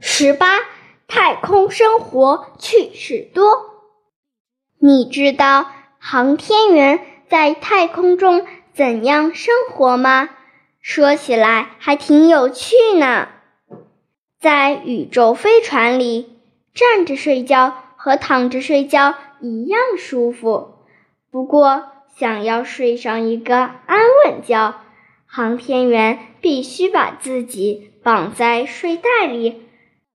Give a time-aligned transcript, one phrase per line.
[0.00, 0.60] 十八，
[1.06, 3.44] 太空生活趣事多。
[4.78, 5.66] 你知道
[5.98, 10.28] 航天员在太空中怎样生活吗？
[10.80, 13.28] 说起来还挺有趣呢。
[14.40, 16.38] 在宇宙飞船里，
[16.72, 20.76] 站着睡觉和躺着睡觉一样舒服。
[21.30, 24.80] 不过，想要睡上一个安稳觉，
[25.26, 29.67] 航天员必须把自己绑在睡袋里，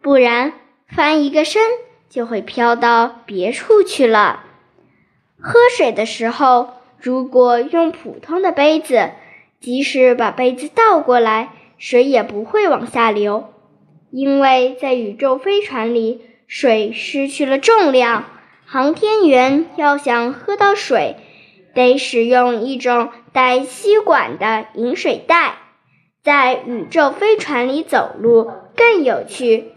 [0.00, 0.52] 不然
[0.88, 1.62] 翻一个身
[2.08, 4.44] 就会飘到别处去了。
[5.40, 9.10] 喝水的时候，如果用普通的杯子，
[9.60, 13.52] 即使把杯子倒过来，水也不会往下流，
[14.10, 18.24] 因为在宇宙飞船里，水失去了重量。
[18.64, 21.16] 航天员要想喝到水，
[21.74, 25.56] 得使用一种带吸管的饮水袋。
[26.22, 29.72] 在宇宙飞船里走路更有趣，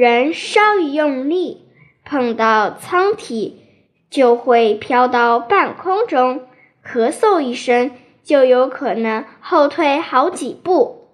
[0.00, 1.62] 人稍一用力，
[2.04, 3.64] 碰到舱体。
[4.08, 6.42] 就会飘到半空中，
[6.86, 7.90] 咳嗽一声
[8.22, 11.08] 就有可能后退好几步。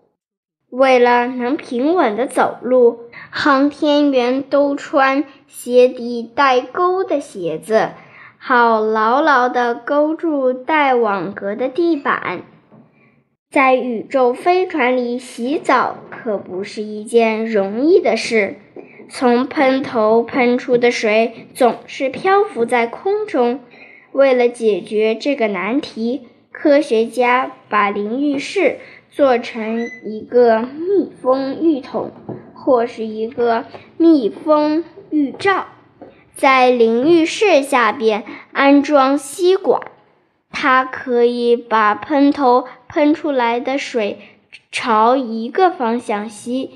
[0.69, 7.93] 为了能平稳地走路，航天员都穿鞋底带钩的鞋子，
[8.37, 12.43] 好牢牢地勾住带网格的地板。
[13.51, 18.57] 在宇宙飞船里洗澡可不是一件容易的事。
[19.09, 23.61] 从喷头喷出的水总是漂浮在空中。
[24.13, 28.79] 为了解决这个难题，科学家把淋浴室
[29.11, 32.13] 做成一个密封浴桶
[32.55, 33.65] 或是一个
[33.97, 35.67] 密封浴罩，
[36.35, 39.83] 在淋浴室下边安装吸管，
[40.51, 44.19] 它可以把喷头喷出来的水
[44.71, 46.71] 朝一个方向吸。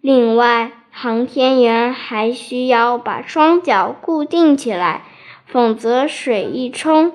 [0.00, 5.02] 另外，航天员还需要把双脚固定起来，
[5.44, 7.12] 否则水一冲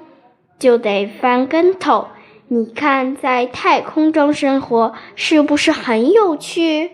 [0.60, 2.10] 就得翻跟头。
[2.50, 6.92] 你看，在太空中生活是不是很有趣？